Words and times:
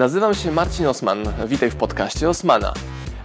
Nazywam 0.00 0.34
się 0.34 0.52
Marcin 0.52 0.86
Osman. 0.86 1.18
Witaj 1.46 1.70
w 1.70 1.76
podcaście 1.76 2.28
Osmana. 2.28 2.74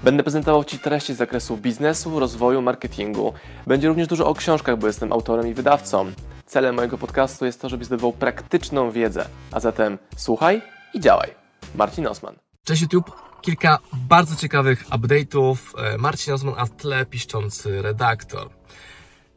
Będę 0.04 0.24
prezentował 0.24 0.64
Ci 0.64 0.80
treści 0.80 1.14
z 1.14 1.18
zakresu 1.18 1.58
biznesu, 1.58 2.20
rozwoju, 2.20 2.62
marketingu. 2.62 3.34
Będzie 3.68 3.88
również 3.88 4.08
dużo 4.08 4.28
o 4.28 4.34
książkach, 4.34 4.78
bo 4.78 4.88
jestem 4.88 5.14
autorem 5.14 5.48
i 5.48 5.54
wydawcą. 5.54 6.12
Celem 6.46 6.76
mojego 6.76 6.98
podcastu 6.98 7.46
jest 7.46 7.62
to, 7.62 7.70
żebyś 7.70 7.88
zdobywał 7.88 8.14
praktyczną 8.14 8.92
wiedzę. 8.92 9.26
A 9.52 9.60
zatem 9.60 9.98
słuchaj 10.18 10.62
i 10.94 11.00
działaj. 11.00 11.30
Marcin 11.76 12.08
Osman. 12.08 12.36
Cześć 12.64 12.82
YouTube. 12.82 13.12
Kilka 13.42 13.80
bardzo 13.94 14.36
ciekawych 14.36 14.86
update'ów. 14.90 15.58
E, 15.78 15.98
Marcin 15.98 16.34
Osman, 16.34 16.54
a 16.58 16.66
w 16.66 16.70
tle 16.70 17.06
piszczący 17.06 17.82
redaktor. 17.82 18.50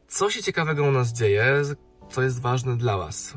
Co 0.07 0.29
się 0.29 0.43
ciekawego 0.43 0.83
u 0.83 0.91
nas 0.91 1.13
dzieje, 1.13 1.61
co 2.11 2.21
jest 2.21 2.41
ważne 2.41 2.77
dla 2.77 2.97
Was? 2.97 3.33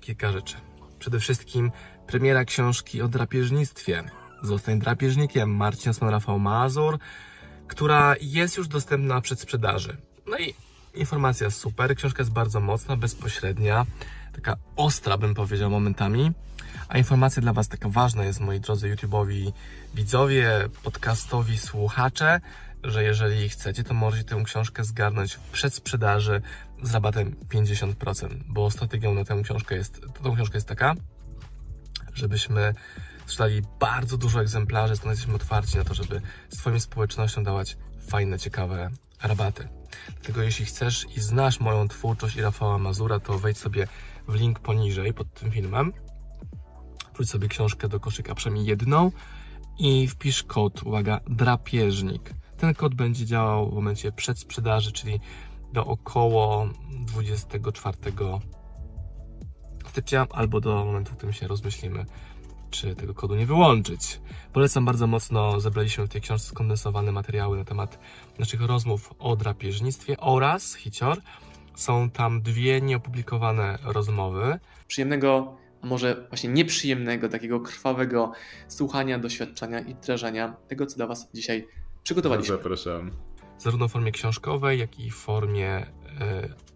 Kilka 0.00 0.32
rzeczy. 0.32 0.56
Przede 0.98 1.20
wszystkim 1.20 1.70
premiera 2.06 2.44
książki 2.44 3.02
o 3.02 3.08
drapieżnictwie. 3.08 4.04
Zostań 4.42 4.78
drapieżnikiem 4.78 5.56
Marcin 5.56 5.90
Osman 5.90 6.10
Rafał 6.10 6.38
Mazur, 6.38 6.98
która 7.68 8.14
jest 8.20 8.56
już 8.56 8.68
dostępna 8.68 9.20
przed 9.20 9.40
sprzedaży. 9.40 9.96
No 10.26 10.38
i 10.38 10.54
informacja 10.94 11.50
super, 11.50 11.96
książka 11.96 12.22
jest 12.22 12.32
bardzo 12.32 12.60
mocna, 12.60 12.96
bezpośrednia, 12.96 13.86
taka 14.32 14.56
ostra 14.76 15.18
bym 15.18 15.34
powiedział 15.34 15.70
momentami. 15.70 16.32
A 16.88 16.98
informacja 16.98 17.42
dla 17.42 17.52
Was 17.52 17.68
taka 17.68 17.88
ważna 17.88 18.24
jest, 18.24 18.40
moi 18.40 18.60
drodzy 18.60 18.94
YouTube'owi 18.94 19.52
widzowie, 19.94 20.50
podcastowi 20.82 21.58
słuchacze, 21.58 22.40
że 22.86 23.04
jeżeli 23.04 23.48
chcecie, 23.48 23.84
to 23.84 23.94
możecie 23.94 24.24
tę 24.24 24.42
książkę 24.44 24.84
zgarnąć 24.84 25.34
w 25.34 25.40
przedsprzedaży 25.40 26.42
z 26.82 26.94
rabatem 26.94 27.36
50%, 27.54 28.42
bo 28.48 28.70
strategią 28.70 29.14
na 29.14 29.24
tę 29.24 29.42
książkę 29.42 29.74
jest, 29.74 30.00
tą 30.22 30.34
książkę 30.34 30.56
jest 30.56 30.68
taka, 30.68 30.94
żebyśmy 32.14 32.74
sprzedali 33.26 33.62
bardzo 33.80 34.16
dużo 34.16 34.40
egzemplarzy, 34.40 34.96
stąd 34.96 35.10
jesteśmy 35.10 35.34
otwarci 35.34 35.78
na 35.78 35.84
to, 35.84 35.94
żeby 35.94 36.20
swoim 36.48 36.80
społecznościom 36.80 37.44
dawać 37.44 37.76
fajne, 38.08 38.38
ciekawe 38.38 38.90
rabaty. 39.22 39.68
Dlatego 40.14 40.42
jeśli 40.42 40.64
chcesz 40.64 41.06
i 41.16 41.20
znasz 41.20 41.60
moją 41.60 41.88
twórczość 41.88 42.36
i 42.36 42.42
Rafała 42.42 42.78
Mazura, 42.78 43.20
to 43.20 43.38
wejdź 43.38 43.58
sobie 43.58 43.88
w 44.28 44.34
link 44.34 44.60
poniżej 44.60 45.14
pod 45.14 45.34
tym 45.34 45.50
filmem, 45.50 45.92
wróć 47.14 47.30
sobie 47.30 47.48
książkę 47.48 47.88
do 47.88 48.00
koszyka, 48.00 48.34
przynajmniej 48.34 48.66
jedną 48.66 49.12
i 49.78 50.08
wpisz 50.08 50.42
kod, 50.42 50.82
uwaga, 50.82 51.20
drapieżnik. 51.28 52.30
Ten 52.56 52.74
kod 52.74 52.94
będzie 52.94 53.26
działał 53.26 53.70
w 53.70 53.74
momencie 53.74 54.12
przedsprzedaży, 54.12 54.92
czyli 54.92 55.20
do 55.72 55.86
około 55.86 56.68
24 56.90 57.96
stycznia 59.88 60.26
albo 60.30 60.60
do 60.60 60.84
momentu, 60.84 61.12
w 61.12 61.16
którym 61.16 61.32
się 61.32 61.48
rozmyślimy, 61.48 62.04
czy 62.70 62.94
tego 62.94 63.14
kodu 63.14 63.34
nie 63.34 63.46
wyłączyć. 63.46 64.20
Polecam 64.52 64.84
bardzo 64.84 65.06
mocno, 65.06 65.60
zebraliśmy 65.60 66.06
w 66.06 66.08
tej 66.08 66.20
książce 66.20 66.48
skondensowane 66.48 67.12
materiały 67.12 67.58
na 67.58 67.64
temat 67.64 67.98
naszych 68.38 68.60
rozmów 68.60 69.14
o 69.18 69.36
drapieżnictwie 69.36 70.16
oraz, 70.20 70.74
hicior, 70.74 71.18
są 71.76 72.10
tam 72.10 72.42
dwie 72.42 72.80
nieopublikowane 72.80 73.78
rozmowy. 73.84 74.58
Przyjemnego, 74.86 75.56
a 75.82 75.86
może 75.86 76.26
właśnie 76.28 76.50
nieprzyjemnego, 76.50 77.28
takiego 77.28 77.60
krwawego 77.60 78.32
słuchania, 78.68 79.18
doświadczenia 79.18 79.80
i 79.80 79.94
wdrażania 79.94 80.56
tego, 80.68 80.86
co 80.86 80.96
dla 80.96 81.06
Was 81.06 81.28
dzisiaj 81.34 81.66
przygotowaliśmy. 82.06 82.56
Zapraszam. 82.56 83.10
Zarówno 83.58 83.88
w 83.88 83.92
formie 83.92 84.12
książkowej, 84.12 84.78
jak 84.78 85.00
i 85.00 85.10
w 85.10 85.14
formie 85.14 85.68
e, 85.70 85.86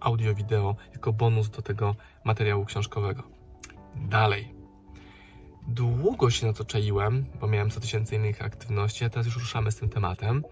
audio-wideo, 0.01 0.77
jako 0.93 1.13
bonus 1.13 1.51
do 1.51 1.63
tego 1.63 1.95
materiału 2.25 2.65
książkowego. 2.65 3.23
Dalej. 3.97 4.55
Długo 5.69 6.31
się 6.31 6.47
na 6.47 6.53
to 6.53 6.65
czaiłem, 6.65 7.27
bo 7.41 7.47
miałem 7.47 7.71
100 7.71 7.81
tysięcy 7.81 8.17
innych 8.17 8.43
aktywności, 8.43 9.05
a 9.05 9.11
teraz 9.11 9.27
już 9.27 9.37
ruszamy 9.37 9.73
z 9.73 9.77
tym 9.77 9.89
tematem. 9.89 10.43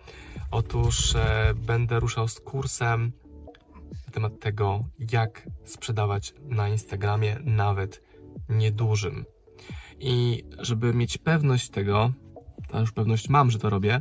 Otóż 0.50 1.14
e, 1.16 1.54
będę 1.56 2.00
ruszał 2.00 2.28
z 2.28 2.40
kursem 2.40 3.12
na 4.06 4.12
temat 4.12 4.40
tego, 4.40 4.84
jak 4.98 5.48
sprzedawać 5.64 6.34
na 6.42 6.68
Instagramie, 6.68 7.36
nawet 7.44 8.02
niedużym. 8.48 9.24
I 10.00 10.44
żeby 10.58 10.94
mieć 10.94 11.18
pewność 11.18 11.70
tego, 11.70 12.12
a 12.72 12.80
już 12.80 12.92
pewność 12.92 13.28
mam, 13.28 13.50
że 13.50 13.58
to 13.58 13.70
robię, 13.70 14.00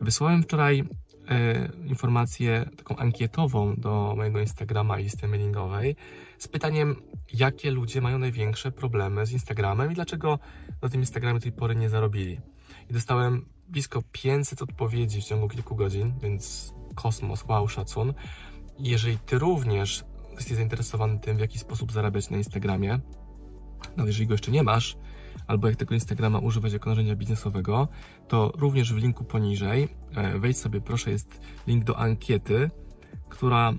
wysłałem 0.00 0.42
wczoraj 0.42 0.84
e, 1.28 1.68
informację 1.86 2.70
taką 2.76 2.96
ankietową 2.96 3.74
do 3.74 4.14
mojego 4.16 4.40
Instagrama 4.40 4.98
i 4.98 5.02
listy 5.02 5.28
mailingowej 5.28 5.96
z 6.38 6.48
pytaniem, 6.48 6.96
jakie 7.34 7.70
ludzie 7.70 8.00
mają 8.00 8.18
największe 8.18 8.72
problemy 8.72 9.26
z 9.26 9.32
Instagramem 9.32 9.92
i 9.92 9.94
dlaczego 9.94 10.38
na 10.82 10.88
tym 10.88 11.00
Instagramie 11.00 11.38
do 11.38 11.42
tej 11.42 11.52
pory 11.52 11.76
nie 11.76 11.88
zarobili. 11.88 12.40
I 12.90 12.92
dostałem 12.92 13.46
blisko 13.68 14.02
500 14.12 14.62
odpowiedzi 14.62 15.20
w 15.20 15.24
ciągu 15.24 15.48
kilku 15.48 15.76
godzin, 15.76 16.12
więc 16.22 16.72
kosmos, 16.94 17.44
wow, 17.48 17.68
szacun. 17.68 18.14
Jeżeli 18.78 19.18
Ty 19.18 19.38
również 19.38 20.04
jesteś 20.36 20.56
zainteresowany 20.56 21.18
tym, 21.18 21.36
w 21.36 21.40
jaki 21.40 21.58
sposób 21.58 21.92
zarabiać 21.92 22.30
na 22.30 22.36
Instagramie, 22.36 23.00
no 23.96 24.06
jeżeli 24.06 24.26
go 24.26 24.34
jeszcze 24.34 24.50
nie 24.50 24.62
masz, 24.62 24.96
albo 25.46 25.68
jak 25.68 25.76
tego 25.76 25.94
Instagrama 25.94 26.38
używać 26.38 26.72
jako 26.72 26.90
narzędzia 26.90 27.16
biznesowego, 27.16 27.88
to 28.28 28.52
również 28.54 28.92
w 28.92 28.96
linku 28.96 29.24
poniżej, 29.24 29.88
e, 30.14 30.38
wejdź 30.38 30.58
sobie 30.58 30.80
proszę, 30.80 31.10
jest 31.10 31.40
link 31.66 31.84
do 31.84 31.98
ankiety, 31.98 32.70
która 33.28 33.72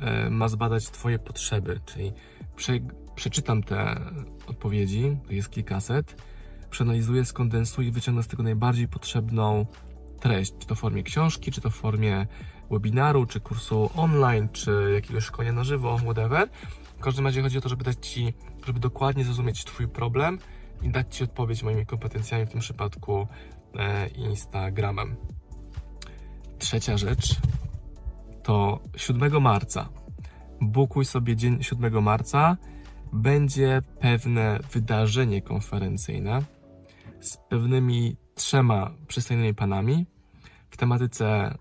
e, 0.00 0.30
ma 0.30 0.48
zbadać 0.48 0.90
Twoje 0.90 1.18
potrzeby, 1.18 1.80
czyli 1.86 2.12
prze, 2.56 2.72
przeczytam 3.14 3.62
te 3.62 4.00
odpowiedzi, 4.46 5.16
to 5.26 5.32
jest 5.32 5.50
kilkaset, 5.50 6.22
przeanalizuję, 6.70 7.24
skondensuję 7.24 7.88
i 7.88 7.92
wyciągnę 7.92 8.22
z 8.22 8.26
tego 8.26 8.42
najbardziej 8.42 8.88
potrzebną 8.88 9.66
treść, 10.20 10.54
czy 10.58 10.66
to 10.66 10.74
w 10.74 10.78
formie 10.78 11.02
książki, 11.02 11.52
czy 11.52 11.60
to 11.60 11.70
w 11.70 11.74
formie 11.74 12.26
webinaru, 12.70 13.26
czy 13.26 13.40
kursu 13.40 13.90
online, 13.96 14.48
czy 14.48 14.90
jakiegoś 14.94 15.24
szkolenia 15.24 15.52
na 15.52 15.64
żywo, 15.64 15.98
whatever. 15.98 16.48
W 16.98 17.00
każdym 17.00 17.24
razie 17.24 17.42
chodzi 17.42 17.58
o 17.58 17.60
to, 17.60 17.68
żeby 17.68 17.84
dać 17.84 18.06
Ci, 18.06 18.34
żeby 18.66 18.80
dokładnie 18.80 19.24
zrozumieć 19.24 19.64
Twój 19.64 19.88
problem 19.88 20.38
i 20.84 20.88
dać 20.88 21.16
Ci 21.16 21.24
odpowiedź 21.24 21.62
moimi 21.62 21.86
kompetencjami, 21.86 22.46
w 22.46 22.50
tym 22.50 22.60
przypadku 22.60 23.26
e, 23.76 24.08
Instagramem. 24.08 25.16
Trzecia 26.58 26.96
rzecz 26.96 27.36
to 28.42 28.80
7 28.96 29.42
marca. 29.42 29.88
Bukuj 30.60 31.04
sobie 31.04 31.36
dzień 31.36 31.62
7 31.62 32.02
marca. 32.02 32.56
Będzie 33.12 33.82
pewne 34.00 34.60
wydarzenie 34.72 35.42
konferencyjne 35.42 36.42
z 37.20 37.36
pewnymi 37.36 38.16
trzema 38.34 38.90
przystojnymi 39.06 39.54
panami 39.54 40.06
w 40.70 40.76
tematyce 40.76 41.54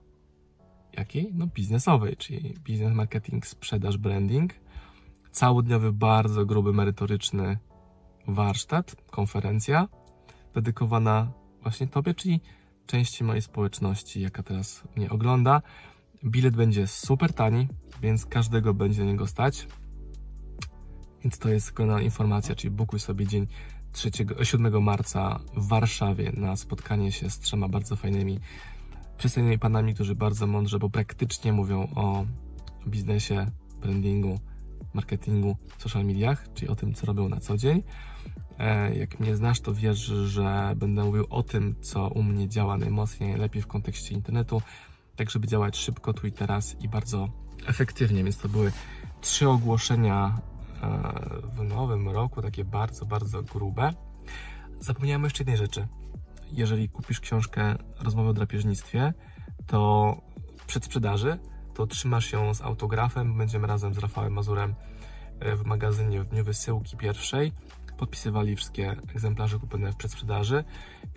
jakiej? 0.94 1.31
No 1.34 1.47
biznesowej, 1.47 2.17
czyli 2.17 2.53
biznes, 2.63 2.94
marketing, 2.94 3.47
sprzedaż, 3.47 3.97
branding. 3.97 4.53
Całodniowy, 5.31 5.91
bardzo 5.94 6.45
gruby, 6.45 6.73
merytoryczny 6.73 7.57
warsztat, 8.28 8.95
konferencja 9.11 9.88
dedykowana 10.53 11.31
właśnie 11.61 11.88
Tobie, 11.88 12.13
czyli 12.13 12.41
części 12.85 13.23
mojej 13.23 13.41
społeczności, 13.41 14.22
jaka 14.22 14.44
teraz 14.44 14.84
mnie 14.95 15.09
ogląda. 15.09 15.61
Bilet 16.25 16.56
będzie 16.56 16.88
super 16.88 17.34
tani, 17.34 17.67
więc 18.01 18.25
każdego 18.25 18.73
będzie 18.73 19.03
na 19.03 19.11
niego 19.11 19.28
stać. 19.28 19.67
Więc 21.23 21.38
to 21.38 21.50
jest 21.50 21.72
kolejna 21.72 22.01
informacja, 22.01 22.56
czyli 22.56 22.72
bukuj 22.72 23.00
sobie 23.00 23.28
dzień 23.28 23.47
3, 23.91 24.11
7 24.44 24.84
marca 24.84 25.40
w 25.55 25.67
Warszawie 25.67 26.31
na 26.38 26.55
spotkanie 26.55 27.11
się 27.11 27.29
z 27.29 27.40
trzema 27.40 27.67
bardzo 27.67 27.95
fajnymi, 27.95 28.40
przystojnymi 29.17 29.59
panami, 29.59 29.94
którzy 29.94 30.16
bardzo 30.16 30.47
mądrze, 30.47 30.79
bo 30.79 30.90
praktycznie 30.90 31.53
mówią 31.53 31.88
o 31.95 32.25
biznesie, 32.88 33.51
brandingu, 33.81 34.40
marketingu, 34.93 35.57
social 35.77 36.05
mediach, 36.05 36.53
czyli 36.53 36.67
o 36.67 36.75
tym, 36.75 36.93
co 36.93 37.05
robią 37.05 37.29
na 37.29 37.39
co 37.39 37.57
dzień. 37.57 37.83
E, 38.59 38.95
jak 38.95 39.19
mnie 39.19 39.35
znasz, 39.35 39.59
to 39.59 39.73
wiesz, 39.73 39.99
że 40.25 40.73
będę 40.75 41.03
mówił 41.03 41.25
o 41.29 41.43
tym, 41.43 41.75
co 41.81 42.07
u 42.07 42.23
mnie 42.23 42.49
działa 42.49 42.78
najmocniej, 42.78 43.29
najlepiej 43.29 43.61
w 43.61 43.67
kontekście 43.67 44.13
internetu, 44.13 44.61
tak 45.16 45.29
żeby 45.29 45.47
działać 45.47 45.78
szybko, 45.78 46.13
tu 46.13 46.28
i 46.28 46.31
teraz 46.31 46.75
i 46.81 46.90
bardzo 46.90 47.29
efektywnie. 47.67 48.23
Więc 48.23 48.37
to 48.37 48.49
były 48.49 48.72
trzy 49.22 49.49
ogłoszenia 49.49 50.37
e, 50.81 51.13
w 51.57 51.63
nowym 51.63 52.09
roku, 52.09 52.41
takie 52.41 52.66
bardzo, 52.66 53.05
bardzo 53.05 53.43
grube. 53.43 53.93
Zapomniałem 54.79 55.23
jeszcze 55.23 55.43
jednej 55.43 55.57
rzeczy. 55.57 55.87
Jeżeli 56.51 56.89
kupisz 56.89 57.19
książkę 57.19 57.75
Rozmowy 57.99 58.29
o 58.29 58.34
drapieżnictwie, 58.34 59.13
to 59.67 60.16
w 60.57 60.66
przedsprzedaży, 60.66 61.39
to 61.73 61.87
trzymasz 61.87 62.31
ją 62.31 62.53
z 62.53 62.61
autografem. 62.61 63.37
Będziemy 63.37 63.67
razem 63.67 63.93
z 63.93 63.97
Rafałem 63.97 64.34
Mazurem 64.34 64.75
e, 65.40 65.55
w 65.55 65.66
magazynie 65.66 66.22
w 66.22 66.28
dniu 66.28 66.43
wysyłki 66.43 66.97
pierwszej 66.97 67.52
podpisywali 67.97 68.55
wszystkie 68.55 68.96
egzemplarze 69.16 69.59
kupione 69.59 69.91
w 69.91 69.96
przedsprzedaży 69.96 70.64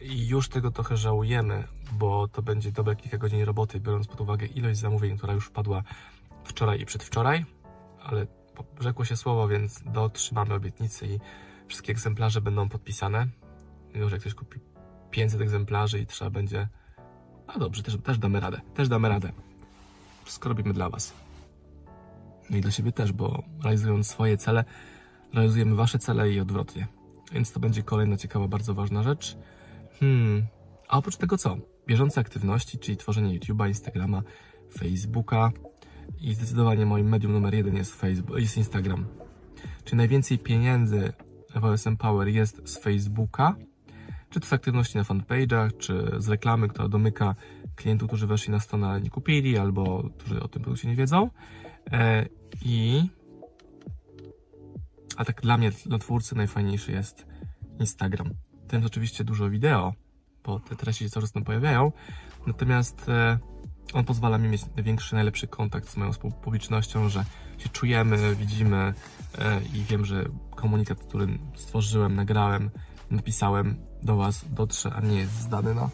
i 0.01 0.29
już 0.29 0.49
tego 0.49 0.71
trochę 0.71 0.97
żałujemy, 0.97 1.65
bo 1.93 2.29
to 2.29 2.43
będzie 2.43 2.73
dobre 2.73 2.97
kilka 2.97 3.19
godzin 3.19 3.43
roboty, 3.43 3.81
biorąc 3.81 4.07
pod 4.07 4.21
uwagę 4.21 4.47
ilość 4.47 4.79
zamówień, 4.79 5.17
która 5.17 5.33
już 5.33 5.47
wpadła 5.47 5.83
wczoraj 6.45 6.81
i 6.81 6.87
przedwczoraj, 6.87 7.45
ale 8.03 8.27
rzekło 8.81 9.05
się 9.05 9.17
słowo, 9.17 9.49
więc 9.49 9.83
dotrzymamy 9.87 10.55
obietnicy 10.55 11.07
i 11.07 11.19
wszystkie 11.69 11.93
egzemplarze 11.93 12.41
będą 12.41 12.69
podpisane. 12.69 13.27
Że 13.95 14.11
jak 14.11 14.21
ktoś 14.21 14.35
kupi 14.35 14.61
500 15.11 15.41
egzemplarzy 15.41 16.01
i 16.01 16.07
trzeba 16.07 16.31
będzie. 16.31 16.69
A 17.47 17.59
dobrze, 17.59 17.83
też, 17.83 17.97
też 18.05 18.19
damy 18.19 18.41
radę. 18.41 18.61
Też 18.75 18.89
damy 18.89 19.09
radę. 19.09 19.33
Wszystko 20.37 20.49
robimy 20.49 20.73
dla 20.73 20.91
Was. 20.91 21.13
No 22.51 22.57
i 22.57 22.61
dla 22.61 22.71
siebie 22.71 22.93
też, 22.93 23.13
bo 23.13 23.43
realizując 23.63 24.07
swoje 24.07 24.37
cele, 24.37 24.65
realizujemy 25.35 25.75
Wasze 25.75 25.99
cele 25.99 26.33
i 26.33 26.41
odwrotnie. 26.41 26.87
Więc 27.33 27.53
to 27.53 27.61
będzie 27.61 27.83
kolejna 27.83 28.17
ciekawa, 28.17 28.49
bardzo 28.49 28.75
ważna 28.75 29.03
rzecz. 29.03 29.37
Hmm. 30.01 30.47
A 30.89 30.99
oprócz 30.99 31.17
tego 31.17 31.39
co? 31.39 31.57
Bieżące 31.87 32.21
aktywności, 32.21 32.79
czyli 32.79 32.97
tworzenie 32.97 33.39
YouTube'a, 33.39 33.69
Instagrama, 33.69 34.23
Facebooka 34.79 35.53
i 36.21 36.35
zdecydowanie 36.35 36.87
moim 36.87 37.09
medium 37.09 37.33
numer 37.33 37.55
jeden 37.55 37.77
jest, 37.77 37.95
Facebook, 37.95 38.39
jest 38.39 38.57
Instagram. 38.57 39.07
Czyli 39.85 39.97
najwięcej 39.97 40.39
pieniędzy 40.39 41.13
w 41.55 41.65
OSM 41.65 41.97
Power 41.97 42.29
jest 42.29 42.69
z 42.69 42.79
Facebooka, 42.79 43.57
czy 44.31 44.41
to 44.41 44.47
z 44.47 44.53
aktywności 44.53 44.99
na 44.99 45.03
fanpage'ach, 45.03 45.77
czy 45.79 46.11
z 46.19 46.29
reklamy, 46.29 46.69
która 46.69 46.89
domyka 46.89 47.35
klientów, 47.77 48.09
którzy 48.09 48.27
weszli 48.27 48.51
na 48.51 48.61
stronę, 48.61 48.89
ale 48.89 49.01
nie 49.01 49.11
kupili, 49.11 49.59
albo 49.59 50.11
którzy 50.19 50.43
o 50.43 50.49
tym 50.49 50.63
produkcie 50.63 50.89
nie 50.89 50.97
wiedzą. 50.97 51.31
E, 51.93 52.27
I 52.63 53.09
a 55.17 55.25
tak 55.25 55.41
dla 55.41 55.59
mnie, 55.59 55.71
dla 55.87 55.99
twórcy 55.99 56.35
najfajniejszy 56.35 56.93
jest 56.93 57.27
Instagram. 57.81 58.31
Tym 58.69 58.81
jest 58.81 58.87
oczywiście 58.87 59.25
dużo 59.25 59.51
wideo, 59.51 59.95
bo 60.45 60.61
te 60.61 60.77
treści 60.77 61.05
się 61.05 61.11
coraz 61.11 61.33
tam 61.33 61.45
pojawiają, 61.45 61.93
natomiast 62.47 63.09
e, 63.09 63.39
on 63.93 64.05
pozwala 64.05 64.39
mi 64.39 64.49
mieć 64.49 64.63
największy, 64.77 65.15
najlepszy 65.15 65.47
kontakt 65.47 65.89
z 65.89 65.97
moją 65.97 66.13
publicznością, 66.43 67.09
że 67.09 67.25
się 67.59 67.69
czujemy, 67.69 68.37
widzimy 68.37 68.95
e, 69.39 69.61
i 69.75 69.85
wiem, 69.85 70.05
że 70.05 70.29
komunikat, 70.51 70.99
który 70.99 71.27
stworzyłem, 71.55 72.15
nagrałem, 72.15 72.71
napisałem 73.11 73.77
do 74.03 74.17
Was 74.17 74.45
dotrze, 74.51 74.93
a 74.93 75.01
nie 75.01 75.19
jest 75.19 75.41
zdany 75.41 75.75
na 75.75 75.89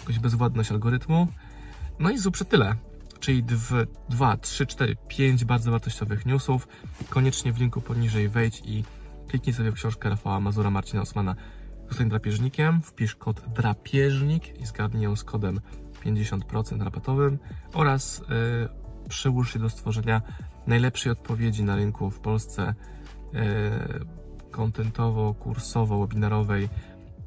jakąś 0.00 0.18
bezwładność 0.18 0.70
algorytmu. 0.70 1.26
No 1.98 2.10
i 2.10 2.18
zupełnie 2.18 2.50
tyle. 2.50 2.74
Czyli 3.20 3.44
2, 4.08 4.36
3, 4.36 4.66
4, 4.66 4.96
5 5.08 5.44
bardzo 5.44 5.70
wartościowych 5.70 6.26
newsów. 6.26 6.68
Koniecznie 7.08 7.52
w 7.52 7.58
linku 7.58 7.80
poniżej 7.80 8.28
wejdź 8.28 8.62
i 8.64 8.84
kliknij 9.28 9.54
sobie 9.54 9.70
w 9.70 9.74
książkę 9.74 10.08
Rafała 10.08 10.40
Mazura, 10.40 10.70
Marcina 10.70 11.02
Osmana 11.02 11.34
Zostań 11.88 12.08
drapieżnikiem, 12.08 12.82
wpisz 12.82 13.14
kod 13.14 13.40
drapieżnik 13.48 14.60
i 14.60 14.66
zgadnij 14.66 15.04
ją 15.04 15.16
z 15.16 15.24
kodem 15.24 15.60
50% 16.04 16.82
rabatowym 16.82 17.38
oraz 17.74 18.18
yy, 18.18 19.08
przyłóż 19.08 19.52
się 19.52 19.58
do 19.58 19.70
stworzenia 19.70 20.22
najlepszej 20.66 21.12
odpowiedzi 21.12 21.64
na 21.64 21.76
rynku 21.76 22.10
w 22.10 22.20
Polsce 22.20 22.74
yy, 23.32 23.40
kontentowo, 24.50 25.34
kursowo, 25.34 25.98
webinarowej 25.98 26.68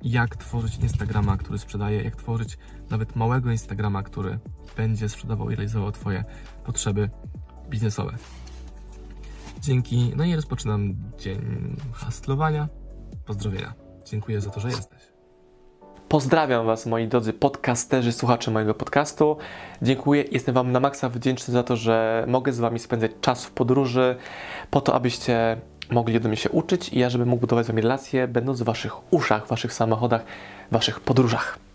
jak 0.04 0.36
tworzyć 0.36 0.78
Instagrama, 0.78 1.38
który 1.38 1.60
sprzedaje, 1.60 2.04
jak 2.04 2.16
tworzyć 2.16 2.58
nawet 2.90 3.16
małego 3.16 3.52
Instagrama, 3.52 4.04
który 4.04 4.40
będzie 4.78 5.10
sprzedawał 5.10 5.52
i 5.52 5.56
realizował 5.56 5.92
Twoje 5.92 6.24
potrzeby 6.64 7.10
biznesowe. 7.70 8.14
Dzięki, 9.60 10.14
no 10.16 10.24
i 10.24 10.36
rozpoczynam 10.36 10.96
dzień 11.20 11.76
hastlowania. 11.94 12.68
Pozdrowienia. 13.26 13.74
Dziękuję 14.06 14.42
za 14.42 14.50
to, 14.50 14.60
że 14.60 14.70
jesteś. 14.70 15.02
Pozdrawiam 16.10 16.66
Was, 16.66 16.86
moi 16.86 17.08
drodzy 17.08 17.34
podcasterzy, 17.34 18.12
słuchacze 18.12 18.52
mojego 18.52 18.74
podcastu. 18.74 19.38
Dziękuję, 19.82 20.24
jestem 20.32 20.56
Wam 20.56 20.72
na 20.72 20.80
maksa 20.80 21.10
wdzięczny 21.10 21.54
za 21.54 21.64
to, 21.64 21.76
że 21.76 22.26
mogę 22.28 22.54
z 22.54 22.60
Wami 22.60 22.80
spędzać 22.80 23.12
czas 23.22 23.46
w 23.46 23.52
podróży, 23.52 24.16
po 24.72 24.82
to, 24.82 24.96
abyście 24.96 25.62
mogli 25.92 26.18
ode 26.18 26.28
mnie 26.28 26.38
się 26.38 26.50
uczyć 26.50 26.90
i 26.90 27.00
ja, 27.00 27.10
żebym 27.10 27.28
mógł 27.28 27.42
budować 27.42 27.66
z 27.66 27.68
Wami 27.68 27.82
relacje, 27.82 28.28
będąc 28.28 28.62
w 28.62 28.64
Waszych 28.64 29.14
uszach, 29.14 29.48
Waszych 29.48 29.74
samochodach, 29.74 30.24
Waszych 30.72 31.00
podróżach. 31.00 31.71